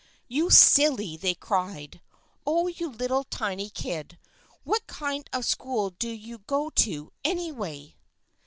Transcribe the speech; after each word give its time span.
"You 0.37 0.49
silly!" 0.49 1.15
they 1.17 1.35
cried." 1.35 2.01
Oh, 2.47 2.65
you 2.65 2.89
little 2.89 3.23
tiny 3.23 3.69
kid! 3.69 4.17
What 4.63 4.87
kind 4.87 5.29
of 5.31 5.41
a 5.41 5.45
school 5.45 5.91
do 5.91 6.09
you 6.09 6.39
go 6.39 6.71
to, 6.71 7.11
any 7.23 7.51
way?" 7.51 7.97